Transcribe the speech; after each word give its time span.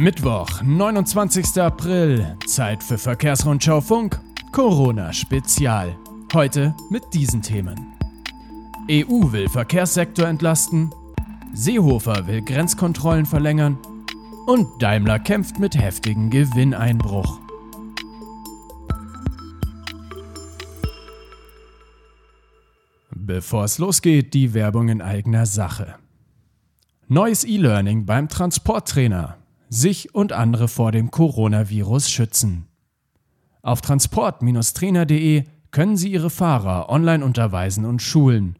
Mittwoch, 0.00 0.62
29. 0.62 1.60
April, 1.60 2.34
Zeit 2.46 2.82
für 2.82 2.96
Verkehrsrundschau 2.96 3.82
Funk, 3.82 4.18
Corona 4.50 5.12
Spezial. 5.12 5.94
Heute 6.32 6.74
mit 6.88 7.02
diesen 7.12 7.42
Themen. 7.42 7.76
EU 8.90 9.30
will 9.30 9.50
Verkehrssektor 9.50 10.26
entlasten, 10.26 10.90
Seehofer 11.52 12.26
will 12.26 12.40
Grenzkontrollen 12.40 13.26
verlängern 13.26 13.76
und 14.46 14.66
Daimler 14.80 15.18
kämpft 15.18 15.58
mit 15.58 15.74
heftigem 15.74 16.30
Gewinneinbruch. 16.30 17.38
Bevor 23.10 23.64
es 23.64 23.76
losgeht, 23.76 24.32
die 24.32 24.54
Werbung 24.54 24.88
in 24.88 25.02
eigener 25.02 25.44
Sache. 25.44 25.96
Neues 27.06 27.44
E-Learning 27.44 28.06
beim 28.06 28.30
Transporttrainer 28.30 29.36
sich 29.70 30.14
und 30.14 30.32
andere 30.32 30.68
vor 30.68 30.92
dem 30.92 31.10
Coronavirus 31.10 32.10
schützen. 32.10 32.66
Auf 33.62 33.80
transport-trainer.de 33.80 35.44
können 35.70 35.96
Sie 35.96 36.10
Ihre 36.10 36.30
Fahrer 36.30 36.90
online 36.90 37.24
unterweisen 37.24 37.84
und 37.84 38.02
schulen. 38.02 38.58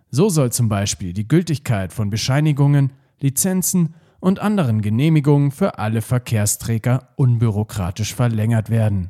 So 0.10 0.30
soll 0.30 0.52
zum 0.52 0.70
Beispiel 0.70 1.14
die 1.14 1.28
Gültigkeit 1.28 1.94
von 1.94 2.10
Bescheinigungen, 2.10 2.94
Lizenzen 3.20 3.96
und 4.20 4.40
anderen 4.40 4.82
Genehmigungen 4.82 5.52
für 5.52 5.80
alle 5.80 6.02
Verkehrsträger 6.02 7.10
unbürokratisch 7.16 8.14
verlängert 8.14 8.70
werden. 8.70 9.10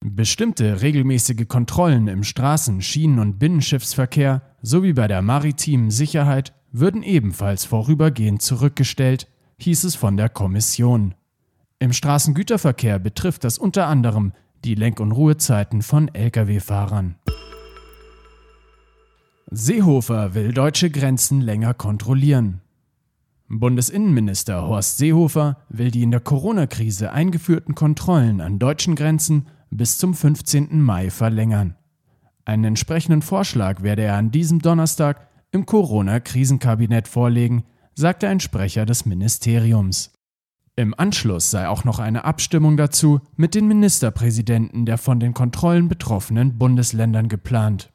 Bestimmte 0.00 0.82
regelmäßige 0.82 1.48
Kontrollen 1.48 2.08
im 2.08 2.24
Straßen-, 2.24 2.82
Schienen- 2.82 3.18
und 3.18 3.38
Binnenschiffsverkehr 3.38 4.42
sowie 4.60 4.92
bei 4.92 5.08
der 5.08 5.22
maritimen 5.22 5.90
Sicherheit 5.90 6.52
würden 6.72 7.02
ebenfalls 7.02 7.64
vorübergehend 7.64 8.42
zurückgestellt, 8.42 9.28
hieß 9.58 9.84
es 9.84 9.94
von 9.94 10.16
der 10.16 10.28
Kommission. 10.28 11.14
Im 11.78 11.92
Straßengüterverkehr 11.92 12.98
betrifft 12.98 13.44
das 13.44 13.58
unter 13.58 13.86
anderem 13.86 14.32
die 14.64 14.74
Lenk- 14.74 15.00
und 15.00 15.12
Ruhezeiten 15.12 15.82
von 15.82 16.08
Lkw-Fahrern. 16.12 17.16
Seehofer 19.50 20.34
will 20.34 20.52
deutsche 20.52 20.90
Grenzen 20.90 21.40
länger 21.40 21.74
kontrollieren. 21.74 22.60
Bundesinnenminister 23.48 24.66
Horst 24.66 24.96
Seehofer 24.96 25.58
will 25.68 25.90
die 25.90 26.02
in 26.02 26.10
der 26.10 26.20
Corona-Krise 26.20 27.12
eingeführten 27.12 27.74
Kontrollen 27.74 28.40
an 28.40 28.58
deutschen 28.58 28.96
Grenzen 28.96 29.46
bis 29.70 29.98
zum 29.98 30.14
15. 30.14 30.80
Mai 30.80 31.10
verlängern. 31.10 31.76
Einen 32.46 32.64
entsprechenden 32.64 33.22
Vorschlag 33.22 33.82
werde 33.82 34.02
er 34.02 34.16
an 34.16 34.30
diesem 34.30 34.60
Donnerstag 34.60 35.28
im 35.52 35.66
Corona-Krisenkabinett 35.66 37.06
vorlegen, 37.06 37.64
sagte 37.94 38.28
ein 38.28 38.40
Sprecher 38.40 38.86
des 38.86 39.06
Ministeriums. 39.06 40.12
Im 40.76 40.94
Anschluss 40.98 41.50
sei 41.50 41.68
auch 41.68 41.84
noch 41.84 42.00
eine 42.00 42.24
Abstimmung 42.24 42.76
dazu 42.76 43.20
mit 43.36 43.54
den 43.54 43.68
Ministerpräsidenten 43.68 44.86
der 44.86 44.98
von 44.98 45.20
den 45.20 45.32
Kontrollen 45.32 45.88
betroffenen 45.88 46.58
Bundesländern 46.58 47.28
geplant. 47.28 47.93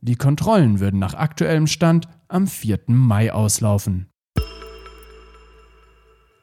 Die 0.00 0.16
Kontrollen 0.16 0.80
würden 0.80 1.00
nach 1.00 1.14
aktuellem 1.14 1.66
Stand 1.66 2.08
am 2.28 2.46
4. 2.46 2.80
Mai 2.86 3.32
auslaufen. 3.32 4.08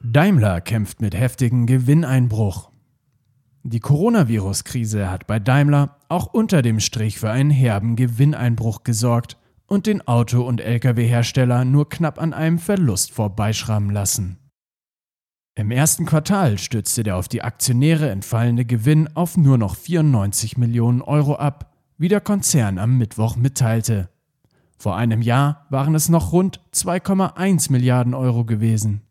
Daimler 0.04 0.62
kämpft 0.62 1.02
mit 1.02 1.16
heftigem 1.16 1.66
Gewinneinbruch. 1.66 2.72
Die 3.64 3.80
Coronavirus-Krise 3.80 5.10
hat 5.10 5.26
bei 5.26 5.40
Daimler 5.40 5.98
auch 6.10 6.28
unter 6.28 6.62
dem 6.62 6.80
Strich 6.80 7.18
für 7.18 7.32
einen 7.32 7.50
herben 7.50 7.96
Gewinneinbruch 7.96 8.84
gesorgt 8.84 9.38
und 9.66 9.88
den 9.88 10.08
Auto- 10.08 10.44
und 10.46 10.62
Lkw-Hersteller 10.62 11.66
nur 11.66 11.90
knapp 11.90 12.22
an 12.22 12.34
einem 12.34 12.60
Verlust 12.60 13.12
vorbeischrammen 13.12 13.90
lassen. 13.90 14.38
Im 15.56 15.72
ersten 15.72 16.06
Quartal 16.06 16.60
stützte 16.60 17.04
der 17.04 17.16
auf 17.16 17.30
die 17.30 17.42
Aktionäre 17.42 18.10
entfallene 18.10 18.66
Gewinn 18.66 19.10
auf 19.16 19.38
nur 19.38 19.58
noch 19.58 19.76
94 19.76 20.58
Millionen 20.58 21.02
Euro 21.02 21.36
ab 21.36 21.75
wie 21.98 22.08
der 22.08 22.22
Konzern 22.22 22.78
am 22.78 22.98
Mittwoch 22.98 23.36
mitteilte. 23.36 24.10
Vor 24.78 24.98
einem 24.98 25.22
Jahr 25.22 25.66
waren 25.70 25.96
es 25.96 26.10
noch 26.10 26.32
rund 26.32 26.60
2,1 26.74 27.72
Milliarden 27.72 28.14
Euro 28.14 28.46
gewesen. 28.46 29.02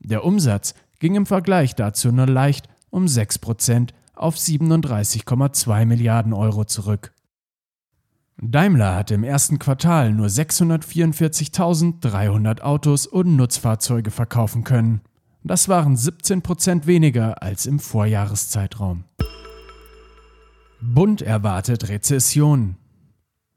Der 0.00 0.24
Umsatz 0.24 0.74
ging 0.98 1.14
im 1.14 1.26
Vergleich 1.26 1.74
dazu 1.74 2.12
nur 2.12 2.26
leicht 2.26 2.68
um 2.90 3.08
6 3.08 3.38
Prozent 3.38 3.94
auf 4.14 4.36
37,2 4.36 5.84
Milliarden 5.84 6.32
Euro 6.32 6.64
zurück. 6.64 7.12
Daimler 8.38 8.94
hatte 8.94 9.14
im 9.14 9.24
ersten 9.24 9.58
Quartal 9.58 10.12
nur 10.12 10.26
644.300 10.26 12.60
Autos 12.60 13.06
und 13.06 13.34
Nutzfahrzeuge 13.36 14.10
verkaufen 14.10 14.64
können. 14.64 15.00
Das 15.42 15.68
waren 15.68 15.96
17 15.96 16.42
Prozent 16.42 16.86
weniger 16.86 17.42
als 17.42 17.64
im 17.66 17.78
Vorjahreszeitraum. 17.78 19.04
Bund 20.94 21.20
erwartet 21.20 21.88
Rezession. 21.88 22.76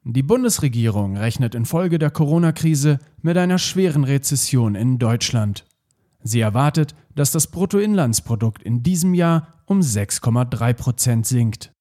Die 0.02 0.22
Bundesregierung 0.22 1.16
rechnet 1.16 1.54
infolge 1.54 1.98
der 1.98 2.10
Corona-Krise 2.10 2.98
mit 3.22 3.38
einer 3.38 3.58
schweren 3.58 4.02
Rezession 4.02 4.74
in 4.74 4.98
Deutschland. 4.98 5.64
Sie 6.22 6.40
erwartet, 6.40 6.94
dass 7.14 7.30
das 7.30 7.46
Bruttoinlandsprodukt 7.46 8.62
in 8.62 8.82
diesem 8.82 9.14
Jahr 9.14 9.46
um 9.66 9.80
6,3 9.80 10.72
Prozent 10.74 11.26
sinkt. 11.26 11.72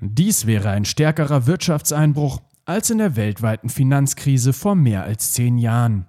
Dies 0.00 0.46
wäre 0.46 0.70
ein 0.70 0.86
stärkerer 0.86 1.46
Wirtschaftseinbruch 1.46 2.40
als 2.64 2.88
in 2.88 2.98
der 2.98 3.14
weltweiten 3.14 3.68
Finanzkrise 3.68 4.52
vor 4.52 4.74
mehr 4.74 5.04
als 5.04 5.32
zehn 5.32 5.58
Jahren. 5.58 6.06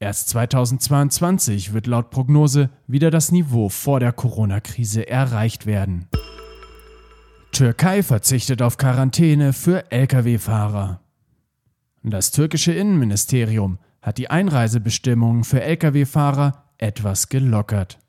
Erst 0.00 0.28
2022 0.30 1.72
wird 1.72 1.86
laut 1.86 2.10
Prognose 2.10 2.70
wieder 2.88 3.10
das 3.10 3.30
Niveau 3.30 3.68
vor 3.68 4.00
der 4.00 4.12
Corona-Krise 4.12 5.08
erreicht 5.08 5.66
werden. 5.66 6.08
Türkei 7.54 8.02
verzichtet 8.02 8.62
auf 8.62 8.78
Quarantäne 8.78 9.52
für 9.52 9.88
Lkw-Fahrer. 9.92 11.00
Das 12.02 12.32
türkische 12.32 12.72
Innenministerium 12.72 13.78
hat 14.02 14.18
die 14.18 14.28
Einreisebestimmungen 14.28 15.44
für 15.44 15.62
Lkw-Fahrer 15.62 16.64
etwas 16.78 17.28
gelockert. 17.28 18.00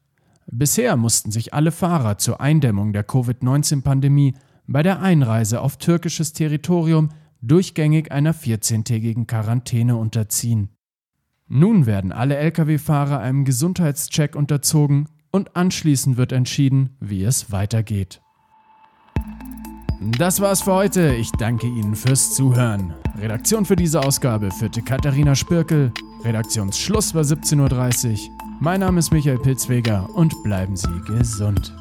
Bisher 0.47 0.97
mussten 0.97 1.29
sich 1.29 1.53
alle 1.53 1.71
Fahrer 1.71 2.17
zur 2.17 2.41
Eindämmung 2.41 2.91
der 2.91 3.03
Covid-19-Pandemie 3.03 4.33
bei 4.65 4.81
der 4.81 5.03
Einreise 5.03 5.61
auf 5.61 5.77
türkisches 5.77 6.33
Territorium 6.33 7.09
durchgängig 7.43 8.11
einer 8.11 8.33
14-tägigen 8.33 9.27
Quarantäne 9.27 9.95
unterziehen. 9.95 10.69
Nun 11.47 11.85
werden 11.85 12.11
alle 12.11 12.35
Lkw-Fahrer 12.37 13.19
einem 13.19 13.45
Gesundheitscheck 13.45 14.35
unterzogen 14.35 15.07
und 15.31 15.55
anschließend 15.55 16.17
wird 16.17 16.31
entschieden, 16.31 16.97
wie 16.99 17.23
es 17.23 17.51
weitergeht. 17.51 18.23
Das 20.11 20.39
war's 20.39 20.61
für 20.61 20.73
heute. 20.73 21.15
Ich 21.15 21.31
danke 21.31 21.65
Ihnen 21.65 21.95
fürs 21.95 22.35
Zuhören. 22.35 22.93
Redaktion 23.19 23.65
für 23.65 23.75
diese 23.75 24.01
Ausgabe 24.01 24.51
führte 24.51 24.83
Katharina 24.83 25.33
Spirkel. 25.35 25.91
Redaktionsschluss 26.23 27.15
war 27.15 27.23
17.30 27.23 28.29
Uhr. 28.29 28.35
Mein 28.59 28.81
Name 28.81 28.99
ist 28.99 29.11
Michael 29.11 29.39
Pilzweger 29.39 30.07
und 30.13 30.43
bleiben 30.43 30.75
Sie 30.75 31.01
gesund. 31.07 31.75